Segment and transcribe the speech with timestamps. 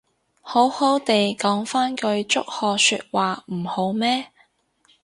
[0.41, 4.31] 好好哋講返句祝賀說話唔好咩